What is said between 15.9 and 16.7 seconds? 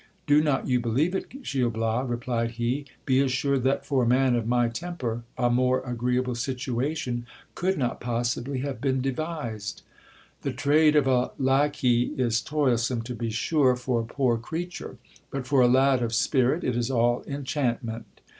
of spirit